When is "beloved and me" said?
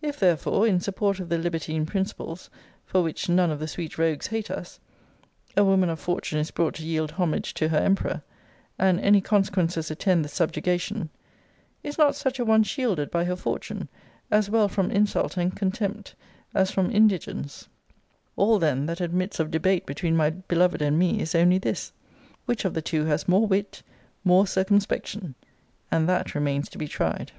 20.30-21.20